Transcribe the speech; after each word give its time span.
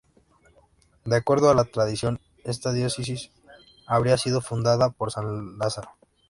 De 1.05 1.15
acuerdo 1.15 1.51
a 1.51 1.53
la 1.53 1.63
tradición, 1.65 2.19
esta 2.43 2.73
diócesis 2.73 3.29
habría 3.85 4.17
sido 4.17 4.41
fundada 4.41 4.89
por 4.89 5.11
San 5.11 5.59
Lázaro. 5.59 5.91